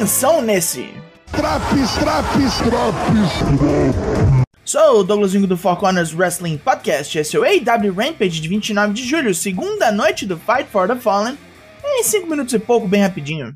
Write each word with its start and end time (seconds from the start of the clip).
atenção 0.00 0.40
nesse! 0.40 0.94
Traps, 1.30 1.94
traps, 1.98 2.56
traps! 2.62 3.32
Sou 4.64 5.00
o 5.00 5.04
Douglas 5.04 5.34
Vingo 5.34 5.46
do 5.46 5.58
Four 5.58 5.76
Corners 5.76 6.14
Wrestling 6.14 6.56
Podcast, 6.56 7.18
esse 7.18 7.36
é 7.36 7.38
o 7.38 7.44
AW 7.44 7.92
Rampage 7.92 8.40
de 8.40 8.48
29 8.48 8.94
de 8.94 9.06
julho, 9.06 9.34
segunda 9.34 9.92
noite 9.92 10.24
do 10.24 10.38
Fight 10.38 10.70
for 10.70 10.88
the 10.88 10.96
Fallen, 10.96 11.36
em 11.84 12.02
5 12.02 12.26
minutos 12.26 12.54
e 12.54 12.58
pouco, 12.58 12.88
bem 12.88 13.02
rapidinho. 13.02 13.54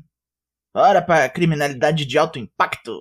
Bora 0.71 1.01
pra 1.01 1.27
criminalidade 1.29 2.05
de 2.05 2.15
alto 2.15 2.37
impacto. 2.37 2.93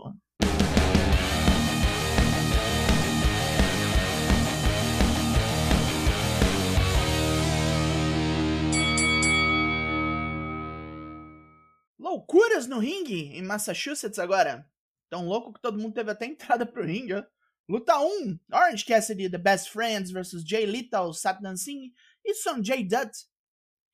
Loucuras 12.14 12.68
no 12.68 12.78
ringue 12.78 13.36
em 13.36 13.42
Massachusetts 13.42 14.20
agora. 14.20 14.70
Tão 15.10 15.26
louco 15.26 15.52
que 15.52 15.60
todo 15.60 15.80
mundo 15.80 15.94
teve 15.94 16.12
até 16.12 16.26
entrada 16.30 16.64
pro 16.64 16.86
ringue, 16.86 17.14
ó. 17.14 17.24
Luta 17.68 17.98
1: 17.98 18.38
Orange 18.52 18.84
Cassidy 18.84 19.28
The 19.28 19.36
Best 19.36 19.70
Friends 19.70 20.12
vs 20.12 20.44
Jay 20.46 20.64
Lethal, 20.64 21.12
Satnam 21.12 21.56
Singh 21.56 21.92
e 22.24 22.34
Sonjay 22.34 22.84
Dutt. 22.86 23.10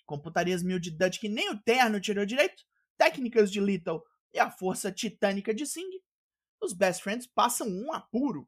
Computarias 0.04 0.62
mil 0.62 0.78
de 0.78 0.90
Dutt 0.90 1.18
que 1.18 1.30
nem 1.30 1.48
o 1.48 1.62
terno 1.62 1.98
tirou 1.98 2.26
direito, 2.26 2.62
técnicas 2.98 3.50
de 3.50 3.58
Lethal 3.58 4.04
e 4.34 4.38
a 4.38 4.50
força 4.50 4.92
titânica 4.92 5.54
de 5.54 5.64
Singh. 5.64 6.02
Os 6.60 6.74
Best 6.74 7.02
Friends 7.02 7.26
passam 7.26 7.68
um 7.68 7.90
apuro, 7.90 8.46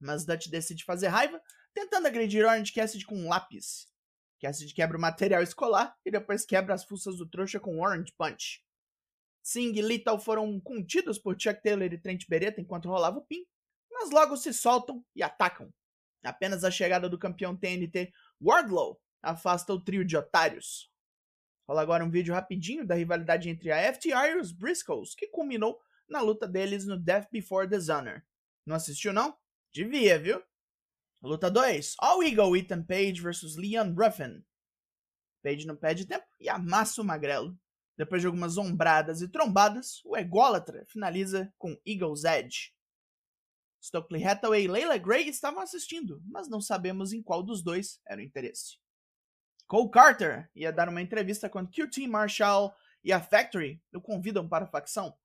mas 0.00 0.24
Dutt 0.24 0.50
decide 0.50 0.82
fazer 0.82 1.08
raiva, 1.08 1.38
tentando 1.74 2.06
agredir 2.06 2.42
Orange 2.42 2.72
Cassidy 2.72 3.04
com 3.04 3.18
um 3.18 3.28
lápis. 3.28 3.86
Cassidy 4.40 4.72
quebra 4.72 4.96
o 4.96 5.00
material 5.00 5.42
escolar 5.42 5.94
e 6.06 6.10
depois 6.10 6.46
quebra 6.46 6.72
as 6.72 6.86
fuças 6.86 7.18
do 7.18 7.28
trouxa 7.28 7.60
com 7.60 7.82
Orange 7.82 8.10
Punch. 8.16 8.63
Singh 9.44 9.76
e 9.76 9.82
Lethal 9.82 10.18
foram 10.18 10.58
contidos 10.58 11.18
por 11.18 11.38
Chuck 11.38 11.62
Taylor 11.62 11.92
e 11.92 11.98
Trent 11.98 12.24
Beretta 12.26 12.62
enquanto 12.62 12.88
rolava 12.88 13.18
o 13.18 13.26
pin, 13.26 13.44
mas 13.92 14.10
logo 14.10 14.38
se 14.38 14.54
soltam 14.54 15.04
e 15.14 15.22
atacam. 15.22 15.70
Apenas 16.24 16.64
a 16.64 16.70
chegada 16.70 17.10
do 17.10 17.18
campeão 17.18 17.54
TNT 17.54 18.10
Wardlow 18.40 18.98
afasta 19.22 19.74
o 19.74 19.78
trio 19.78 20.02
de 20.02 20.16
otários. 20.16 20.90
Rola 21.68 21.82
agora 21.82 22.04
um 22.04 22.10
vídeo 22.10 22.32
rapidinho 22.32 22.86
da 22.86 22.94
rivalidade 22.94 23.50
entre 23.50 23.70
a 23.70 23.92
FTR 23.92 24.36
e 24.36 24.40
os 24.40 24.50
Briscoes, 24.50 25.14
que 25.14 25.28
culminou 25.28 25.78
na 26.08 26.22
luta 26.22 26.48
deles 26.48 26.86
no 26.86 26.98
Death 26.98 27.28
Before 27.30 27.68
Dishonor. 27.68 28.22
Não 28.64 28.76
assistiu 28.76 29.12
não? 29.12 29.36
Devia, 29.70 30.18
viu? 30.18 30.42
Luta 31.22 31.50
2. 31.50 31.96
All 31.98 32.22
Eagle 32.22 32.56
Ethan 32.56 32.82
Page 32.82 33.20
vs 33.20 33.56
Leon 33.56 33.94
Ruffin. 33.94 34.42
Page 35.42 35.66
não 35.66 35.76
perde 35.76 36.06
tempo 36.06 36.26
e 36.40 36.48
amassa 36.48 37.02
o 37.02 37.04
magrelo. 37.04 37.54
Depois 37.96 38.20
de 38.20 38.26
algumas 38.26 38.58
ombradas 38.58 39.22
e 39.22 39.28
trombadas, 39.28 40.00
o 40.04 40.16
ególatra 40.16 40.84
finaliza 40.88 41.52
com 41.56 41.78
Eagle's 41.86 42.24
Edge. 42.24 42.74
Stokely 43.80 44.24
Hathaway 44.24 44.64
e 44.64 44.68
Layla 44.68 44.98
Gray 44.98 45.28
estavam 45.28 45.60
assistindo, 45.60 46.20
mas 46.24 46.48
não 46.48 46.60
sabemos 46.60 47.12
em 47.12 47.22
qual 47.22 47.42
dos 47.42 47.62
dois 47.62 48.00
era 48.06 48.20
o 48.20 48.24
interesse. 48.24 48.78
Cole 49.66 49.90
Carter 49.90 50.50
ia 50.54 50.72
dar 50.72 50.88
uma 50.88 51.02
entrevista 51.02 51.48
quando 51.48 51.70
QT 51.70 52.06
Marshall 52.08 52.74
e 53.02 53.12
a 53.12 53.20
Factory 53.20 53.82
o 53.94 54.00
convidam 54.00 54.48
para 54.48 54.64
a 54.64 54.68
facção, 54.68 55.16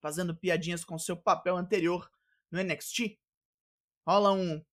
fazendo 0.00 0.36
piadinhas 0.36 0.84
com 0.84 0.98
seu 0.98 1.16
papel 1.16 1.56
anterior 1.56 2.10
no 2.50 2.62
NXT. 2.62 3.18
Rola 4.06 4.32
um. 4.32 4.64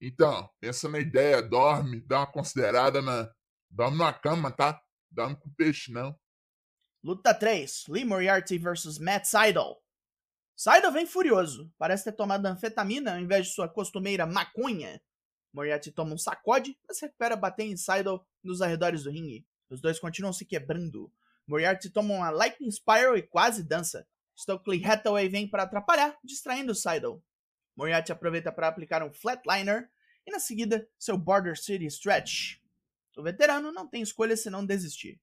Então, 0.00 0.50
pensa 0.60 0.88
na 0.88 0.98
ideia, 0.98 1.40
dorme, 1.40 2.00
dá 2.00 2.18
uma 2.18 2.26
considerada 2.26 3.00
na. 3.00 3.32
Dorme 3.70 3.98
na 3.98 4.12
cama, 4.12 4.50
tá? 4.50 4.82
Dorme 5.10 5.36
com 5.36 5.48
peixe, 5.50 5.90
não. 5.90 6.18
Luta 7.04 7.34
3: 7.34 7.86
Lee 7.88 8.04
Moriarty 8.04 8.56
vs 8.58 9.00
Matt 9.00 9.24
Seidel. 9.24 9.82
Seidel 10.54 10.92
vem 10.92 11.04
furioso, 11.04 11.68
parece 11.76 12.04
ter 12.04 12.12
tomado 12.12 12.46
anfetamina 12.46 13.14
ao 13.14 13.18
invés 13.18 13.48
de 13.48 13.54
sua 13.54 13.68
costumeira 13.68 14.24
maconha. 14.24 15.02
Moriarty 15.52 15.90
toma 15.90 16.14
um 16.14 16.18
sacode, 16.18 16.78
mas 16.86 17.00
recupera 17.00 17.34
bater 17.34 17.64
em 17.64 17.76
Seidel 17.76 18.24
nos 18.40 18.62
arredores 18.62 19.02
do 19.02 19.10
ringue. 19.10 19.44
Os 19.68 19.80
dois 19.80 19.98
continuam 19.98 20.32
se 20.32 20.44
quebrando. 20.44 21.12
Moriarty 21.44 21.90
toma 21.90 22.14
uma 22.14 22.30
Lightning 22.30 22.70
Spiral 22.70 23.16
e 23.16 23.22
quase 23.22 23.64
dança. 23.64 24.06
Stokely 24.38 24.84
Hathaway 24.84 25.28
vem 25.28 25.48
para 25.48 25.64
atrapalhar, 25.64 26.16
distraindo 26.22 26.72
Seidel. 26.72 27.20
Moriarty 27.74 28.12
aproveita 28.12 28.52
para 28.52 28.68
aplicar 28.68 29.02
um 29.02 29.12
Flatliner 29.12 29.90
e 30.24 30.30
na 30.30 30.38
seguida 30.38 30.88
seu 31.00 31.18
Border 31.18 31.58
City 31.58 31.86
Stretch. 31.86 32.60
O 33.16 33.24
veterano 33.24 33.72
não 33.72 33.88
tem 33.88 34.02
escolha 34.02 34.36
senão 34.36 34.64
desistir. 34.64 35.20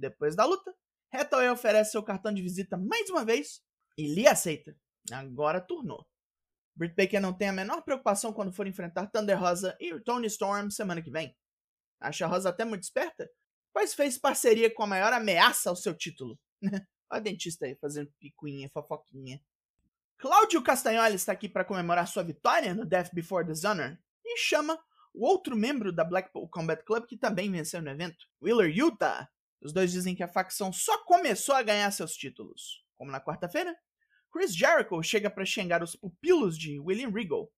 Depois 0.00 0.34
da 0.34 0.44
luta, 0.44 0.74
Hathaway 1.12 1.50
oferece 1.50 1.92
seu 1.92 2.02
cartão 2.02 2.32
de 2.32 2.42
visita 2.42 2.76
mais 2.76 3.10
uma 3.10 3.24
vez 3.24 3.62
e 3.96 4.08
Lee 4.08 4.26
aceita. 4.26 4.74
Agora 5.12 5.60
turnou. 5.60 6.06
Britt 6.74 6.94
Baker 6.94 7.20
não 7.20 7.32
tem 7.32 7.48
a 7.48 7.52
menor 7.52 7.82
preocupação 7.82 8.32
quando 8.32 8.52
for 8.52 8.66
enfrentar 8.66 9.06
Thunder 9.08 9.38
Rosa 9.38 9.76
e 9.80 9.98
Tony 10.00 10.26
Storm 10.28 10.70
semana 10.70 11.02
que 11.02 11.10
vem. 11.10 11.36
Acha 12.00 12.24
a 12.24 12.28
Rosa 12.28 12.48
até 12.48 12.64
muito 12.64 12.84
esperta, 12.84 13.30
pois 13.72 13.92
fez 13.92 14.16
parceria 14.16 14.72
com 14.72 14.82
a 14.82 14.86
maior 14.86 15.12
ameaça 15.12 15.68
ao 15.68 15.76
seu 15.76 15.94
título. 15.94 16.38
Olha 16.62 16.86
a 17.10 17.20
dentista 17.20 17.66
aí 17.66 17.76
fazendo 17.76 18.10
picuinha, 18.18 18.70
fofoquinha. 18.72 19.42
Cláudio 20.16 20.62
Castagnoli 20.62 21.16
está 21.16 21.32
aqui 21.32 21.48
para 21.48 21.64
comemorar 21.64 22.06
sua 22.06 22.22
vitória 22.22 22.72
no 22.72 22.86
Death 22.86 23.12
Before 23.12 23.44
Dishonor 23.44 23.98
e 24.24 24.38
chama 24.38 24.78
o 25.12 25.26
outro 25.26 25.56
membro 25.56 25.92
da 25.92 26.04
Blackpool 26.04 26.48
Combat 26.48 26.82
Club 26.84 27.06
que 27.06 27.16
também 27.16 27.50
venceu 27.50 27.82
no 27.82 27.90
evento, 27.90 28.26
Wheeler 28.40 28.70
Utah. 28.70 29.28
Os 29.62 29.72
dois 29.72 29.92
dizem 29.92 30.14
que 30.14 30.22
a 30.22 30.28
facção 30.28 30.72
só 30.72 31.04
começou 31.04 31.54
a 31.54 31.62
ganhar 31.62 31.90
seus 31.90 32.12
títulos. 32.12 32.84
Como 32.96 33.10
na 33.10 33.20
quarta-feira, 33.20 33.76
Chris 34.32 34.54
Jericho 34.54 35.02
chega 35.02 35.28
para 35.28 35.44
xingar 35.44 35.82
os 35.82 35.96
pupilos 35.96 36.56
de 36.56 36.78
William 36.78 37.10
Regal, 37.10 37.52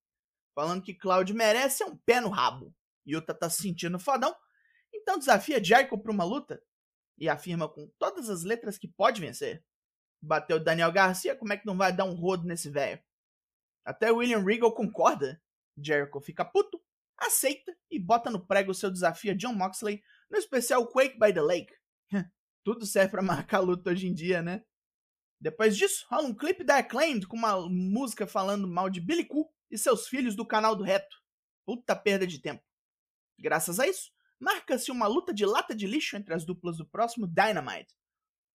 falando 0.55 0.83
que 0.83 0.95
Claudio 0.95 1.35
merece 1.35 1.85
um 1.85 1.97
pé 1.97 2.21
no 2.21 2.29
rabo. 2.29 2.75
Yuta 3.07 3.35
tá 3.35 3.49
se 3.51 3.63
sentindo 3.63 3.99
fodão, 3.99 4.35
então 4.93 5.19
desafia 5.19 5.63
Jericho 5.63 5.99
para 5.99 6.13
uma 6.13 6.25
luta 6.25 6.63
e 7.19 7.29
afirma 7.29 7.69
com 7.69 7.91
todas 7.99 8.29
as 8.29 8.43
letras 8.43 8.79
que 8.79 8.89
pode 8.89 9.21
vencer. 9.21 9.65
Bateu 10.21 10.59
Daniel 10.59 10.93
Garcia, 10.93 11.37
como 11.37 11.53
é 11.53 11.57
que 11.57 11.67
não 11.67 11.77
vai 11.77 11.93
dar 11.93 12.05
um 12.05 12.15
rodo 12.15 12.47
nesse 12.47 12.71
velho? 12.71 13.03
Até 13.85 14.11
William 14.11 14.45
Regal 14.45 14.73
concorda. 14.73 15.41
Jericho 15.77 16.21
fica 16.21 16.45
puto, 16.45 16.81
aceita 17.17 17.77
e 17.91 17.99
bota 17.99 18.31
no 18.31 18.47
prego 18.47 18.75
seu 18.75 18.91
desafio 18.91 19.33
a 19.33 19.35
John 19.35 19.55
Moxley 19.55 20.03
no 20.31 20.39
especial 20.39 20.87
Quake 20.87 21.19
by 21.19 21.33
the 21.33 21.43
Lake. 21.43 21.75
Tudo 22.65 22.87
serve 22.87 23.11
para 23.11 23.23
marcar 23.23 23.61
luta 23.61 23.91
hoje 23.91 24.07
em 24.07 24.15
dia, 24.15 24.41
né? 24.41 24.63
Depois 25.41 25.77
disso, 25.77 26.07
rola 26.09 26.29
um 26.29 26.35
clipe 26.35 26.63
da 26.63 26.79
Acclaimed 26.79 27.27
com 27.27 27.37
uma 27.37 27.69
música 27.69 28.27
falando 28.27 28.69
mal 28.69 28.89
de 28.89 29.01
Billy 29.01 29.25
Koo 29.25 29.51
e 29.69 29.77
seus 29.77 30.07
filhos 30.07 30.37
do 30.37 30.47
canal 30.47 30.77
do 30.77 30.85
Reto. 30.85 31.17
Puta 31.67 31.97
perda 31.97 32.27
de 32.27 32.39
tempo. 32.39 32.63
Graças 33.39 33.81
a 33.81 33.87
isso, 33.89 34.13
marca-se 34.39 34.93
uma 34.93 35.09
luta 35.09 35.35
de 35.35 35.45
lata 35.45 35.75
de 35.75 35.87
lixo 35.87 36.17
entre 36.17 36.33
as 36.33 36.45
duplas 36.45 36.77
do 36.77 36.87
próximo 36.87 37.27
Dynamite. 37.27 37.93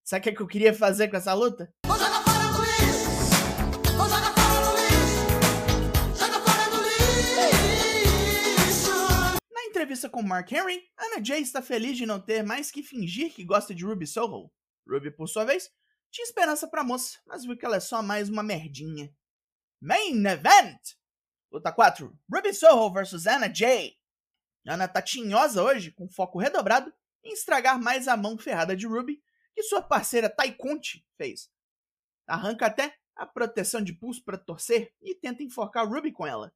Sabe 0.06 0.22
o 0.22 0.24
que, 0.24 0.30
é 0.30 0.36
que 0.36 0.42
eu 0.42 0.48
queria 0.48 0.74
fazer 0.74 1.10
com 1.10 1.18
essa 1.18 1.34
luta? 1.34 1.74
Vou 1.86 1.98
jogar 1.98 2.24
fora 2.24 2.54
do 2.54 2.62
lixo! 2.62 3.98
Vou 3.98 4.08
jogar 4.08 4.27
entrevista 9.78 10.10
com 10.10 10.24
Mark 10.24 10.52
Henry, 10.52 10.82
Anna 10.98 11.24
Jay 11.24 11.40
está 11.40 11.62
feliz 11.62 11.96
de 11.96 12.06
não 12.08 12.20
ter 12.20 12.44
mais 12.44 12.72
que 12.72 12.82
fingir 12.82 13.32
que 13.32 13.46
gosta 13.46 13.76
de 13.76 13.86
Ruby 13.86 14.08
Soho. 14.08 14.52
Ruby, 14.90 15.12
por 15.12 15.28
sua 15.28 15.46
vez, 15.46 15.70
tinha 16.10 16.26
esperança 16.26 16.68
pra 16.68 16.84
moça, 16.84 17.20
mas 17.28 17.46
viu 17.46 17.56
que 17.56 17.64
ela 17.64 17.76
é 17.76 17.80
só 17.80 18.02
mais 18.02 18.28
uma 18.28 18.42
merdinha. 18.42 19.14
Main 19.80 20.26
Event! 20.26 20.80
Luta 21.52 21.72
4: 21.72 22.12
Ruby 22.28 22.56
Soho 22.56 22.92
vs 22.92 23.28
Anna 23.28 23.54
Jay. 23.54 23.96
Ana 24.66 24.88
tá 24.88 25.00
tinhosa 25.00 25.62
hoje, 25.62 25.92
com 25.92 26.10
foco 26.10 26.40
redobrado 26.40 26.92
em 27.24 27.34
estragar 27.34 27.80
mais 27.80 28.08
a 28.08 28.18
mão 28.18 28.36
ferrada 28.36 28.76
de 28.76 28.88
Ruby 28.88 29.22
que 29.54 29.62
sua 29.62 29.84
parceira 29.84 30.28
Tai 30.28 30.52
Conti 30.54 31.06
fez. 31.16 31.52
Arranca 32.26 32.66
até 32.66 32.96
a 33.16 33.28
proteção 33.28 33.82
de 33.84 33.94
pulso 33.94 34.24
para 34.24 34.40
torcer 34.40 34.92
e 35.04 35.14
tenta 35.14 35.44
enforcar 35.44 35.88
Ruby 35.88 36.12
com 36.12 36.26
ela. 36.26 36.52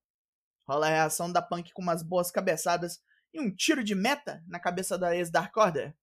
Rola 0.67 0.87
a 0.87 0.89
reação 0.89 1.31
da 1.31 1.41
Punk 1.41 1.71
com 1.71 1.83
umas 1.83 2.01
boas 2.01 2.31
cabeçadas 2.31 2.99
e 3.33 3.39
um 3.39 3.53
tiro 3.53 3.83
de 3.83 3.95
meta 3.95 4.43
na 4.47 4.59
cabeça 4.59 4.97
da 4.97 5.15
ex-Dark 5.15 5.55
Order. 5.55 5.95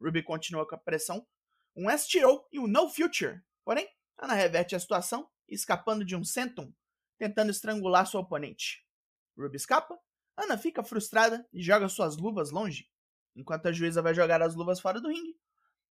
Ruby 0.00 0.22
continua 0.22 0.66
com 0.66 0.74
a 0.74 0.78
pressão, 0.78 1.26
um 1.76 1.90
STO 1.96 2.46
e 2.52 2.58
um 2.58 2.66
No 2.66 2.88
Future. 2.88 3.42
Porém, 3.64 3.88
Ana 4.18 4.34
reverte 4.34 4.74
a 4.74 4.80
situação, 4.80 5.28
escapando 5.48 6.04
de 6.04 6.14
um 6.14 6.24
Senton, 6.24 6.72
tentando 7.18 7.50
estrangular 7.50 8.06
sua 8.06 8.20
oponente. 8.20 8.84
Ruby 9.36 9.56
escapa, 9.56 9.98
Ana 10.36 10.58
fica 10.58 10.82
frustrada 10.82 11.46
e 11.52 11.62
joga 11.62 11.88
suas 11.88 12.16
luvas 12.16 12.50
longe. 12.50 12.88
Enquanto 13.34 13.66
a 13.66 13.72
juíza 13.72 14.02
vai 14.02 14.14
jogar 14.14 14.42
as 14.42 14.54
luvas 14.54 14.80
fora 14.80 15.00
do 15.00 15.08
ringue, 15.08 15.36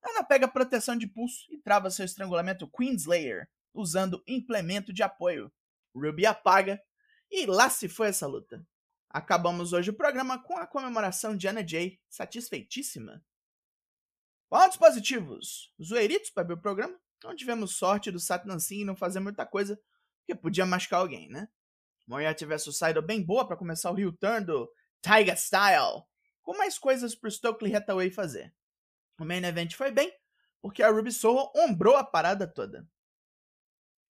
Ana 0.04 0.24
pega 0.24 0.48
proteção 0.48 0.96
de 0.96 1.06
pulso 1.06 1.46
e 1.50 1.58
trava 1.58 1.90
seu 1.90 2.04
estrangulamento 2.04 2.68
Queenslayer, 2.68 3.48
usando 3.72 4.22
implemento 4.26 4.92
de 4.92 5.02
apoio. 5.02 5.52
Ruby 5.94 6.26
apaga 6.26 6.82
e 7.30 7.46
lá 7.46 7.70
se 7.70 7.88
foi 7.88 8.08
essa 8.08 8.26
luta. 8.26 8.66
Acabamos 9.12 9.74
hoje 9.74 9.90
o 9.90 9.94
programa 9.94 10.42
com 10.42 10.56
a 10.56 10.66
comemoração 10.66 11.36
de 11.36 11.46
Anna 11.46 11.66
Jay, 11.66 12.00
satisfeitíssima. 12.08 13.22
Pontos 14.48 14.78
positivos. 14.78 15.70
Zoeiritos 15.82 16.30
para 16.30 16.44
ver 16.44 16.54
o 16.54 16.60
programa. 16.60 16.98
Não 17.22 17.36
tivemos 17.36 17.76
sorte 17.76 18.10
do 18.10 18.18
Satnam 18.18 18.58
Singh 18.58 18.86
não 18.86 18.96
fazer 18.96 19.20
muita 19.20 19.44
coisa, 19.44 19.78
porque 20.18 20.34
podia 20.34 20.64
machucar 20.64 21.00
alguém, 21.00 21.28
né? 21.28 21.46
Moriarty 22.06 22.46
vs 22.46 22.76
Seidel 22.76 23.02
bem 23.02 23.22
boa 23.22 23.46
para 23.46 23.56
começar 23.56 23.92
o 23.92 23.98
heel 23.98 24.12
turn 24.14 24.46
do 24.46 24.72
Tiger 25.02 25.36
Style, 25.36 26.04
com 26.42 26.56
mais 26.56 26.78
coisas 26.78 27.14
pro 27.14 27.30
Stokely 27.30 27.74
Hathaway 27.76 28.10
fazer. 28.10 28.52
O 29.20 29.26
main 29.26 29.44
event 29.44 29.74
foi 29.74 29.90
bem, 29.90 30.10
porque 30.62 30.82
a 30.82 30.90
Ruby 30.90 31.12
Soho 31.12 31.52
ombrou 31.54 31.96
a 31.96 32.04
parada 32.04 32.46
toda. 32.46 32.88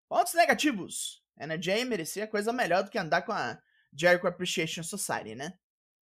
Pontos 0.07 0.36
negativos. 0.36 1.24
Anna 1.39 1.59
Jay 1.59 1.83
merecia 1.86 2.27
coisa 2.27 2.53
melhor 2.53 2.83
do 2.83 2.92
que 2.92 3.00
andar 3.00 3.24
com 3.24 3.31
a 3.31 3.59
Jericho 3.94 4.28
Appreciation 4.28 4.84
Society, 4.84 5.36
né? 5.36 5.54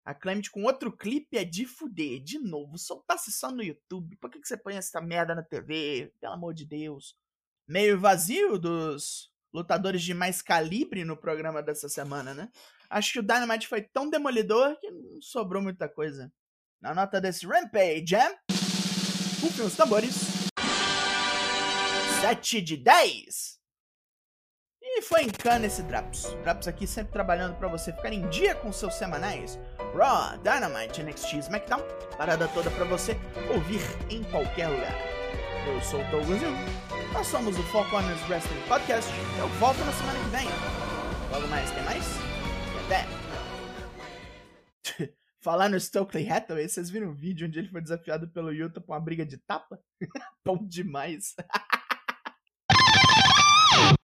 A 0.05 0.13
Clement 0.13 0.43
com 0.51 0.63
outro 0.63 0.95
clipe 0.95 1.37
é 1.37 1.43
de 1.43 1.65
fuder. 1.65 2.23
De 2.23 2.39
novo, 2.39 2.77
soltasse 2.77 3.31
só 3.31 3.51
no 3.51 3.61
YouTube. 3.61 4.15
Por 4.15 4.31
que, 4.31 4.39
que 4.39 4.47
você 4.47 4.55
põe 4.55 4.77
essa 4.77 5.01
merda 5.01 5.35
na 5.35 5.43
TV? 5.43 6.13
Pelo 6.21 6.33
amor 6.33 6.53
de 6.53 6.65
Deus. 6.65 7.15
Meio 7.67 7.99
vazio 7.99 8.57
dos 8.57 9.29
lutadores 9.53 10.01
de 10.01 10.13
mais 10.13 10.41
calibre 10.41 11.03
no 11.03 11.17
programa 11.17 11.61
dessa 11.61 11.89
semana, 11.89 12.33
né? 12.33 12.49
Acho 12.89 13.13
que 13.13 13.19
o 13.19 13.23
Dynamite 13.23 13.67
foi 13.67 13.81
tão 13.81 14.09
demolidor 14.09 14.79
que 14.79 14.89
não 14.89 15.21
sobrou 15.21 15.61
muita 15.61 15.89
coisa. 15.89 16.31
Na 16.81 16.93
nota 16.93 17.19
desse 17.19 17.45
Rampage, 17.45 18.05
Jam, 18.07 18.33
rufem 19.41 19.65
os 19.65 19.75
tambores. 19.75 20.13
7 22.21 22.61
de 22.61 22.77
10. 22.77 23.56
E 24.97 25.01
foi 25.03 25.25
em 25.25 25.29
cana 25.29 25.67
esse 25.67 25.83
Draps. 25.83 26.23
Draps 26.41 26.67
aqui 26.67 26.87
sempre 26.87 27.13
trabalhando 27.13 27.55
pra 27.59 27.67
você 27.67 27.93
ficar 27.93 28.11
em 28.11 28.27
dia 28.29 28.55
com 28.55 28.71
seus 28.71 28.95
semanais. 28.95 29.59
Raw, 29.95 30.35
Dynamite, 30.39 31.03
NXT, 31.03 31.35
SmackDown. 31.37 31.83
Parada 32.17 32.47
toda 32.47 32.71
pra 32.71 32.83
você 32.83 33.15
ouvir 33.53 33.79
em 34.09 34.23
qualquer 34.23 34.69
lugar. 34.69 34.95
Eu 35.67 35.79
sou 35.83 36.01
o 36.01 36.09
Douglas. 36.09 36.41
Nós 37.13 37.27
somos 37.27 37.59
o 37.59 37.63
Four 37.65 37.87
Corners 37.91 38.19
Wrestling 38.27 38.59
Podcast. 38.67 39.11
Eu 39.37 39.47
volto 39.59 39.77
na 39.85 39.91
semana 39.91 40.17
que 40.17 40.29
vem. 40.29 40.47
Logo 41.31 41.47
mais, 41.47 41.69
tem 41.69 41.83
mais? 41.83 42.03
E 42.73 42.79
até. 42.85 43.05
Falar 45.39 45.69
no 45.69 45.79
Stokely 45.79 46.27
Hathaway, 46.27 46.67
vocês 46.67 46.89
viram 46.89 47.09
o 47.09 47.13
vídeo 47.13 47.45
onde 47.45 47.59
ele 47.59 47.69
foi 47.69 47.81
desafiado 47.81 48.27
pelo 48.29 48.51
Yuta 48.51 48.81
pra 48.81 48.95
uma 48.95 48.99
briga 48.99 49.23
de 49.23 49.37
tapa? 49.37 49.79
Bom 50.43 50.57
demais. 50.67 51.35